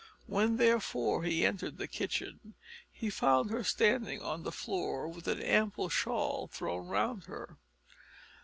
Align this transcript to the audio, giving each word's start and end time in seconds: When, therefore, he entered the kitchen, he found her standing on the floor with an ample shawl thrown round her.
When, 0.25 0.57
therefore, 0.57 1.21
he 1.21 1.45
entered 1.45 1.77
the 1.77 1.87
kitchen, 1.87 2.55
he 2.91 3.11
found 3.11 3.51
her 3.51 3.63
standing 3.63 4.19
on 4.19 4.41
the 4.41 4.51
floor 4.51 5.07
with 5.07 5.27
an 5.27 5.43
ample 5.43 5.89
shawl 5.89 6.47
thrown 6.47 6.87
round 6.87 7.25
her. 7.25 7.57